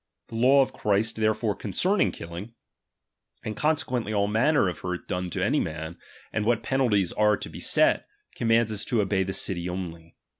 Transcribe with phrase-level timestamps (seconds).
[0.29, 2.55] The law of Christ therefore concerning killing,
[3.43, 5.99] and consequently all manner of hurt done to any man,
[6.33, 10.15] and what penalties are to be set, commands us to obey the city only.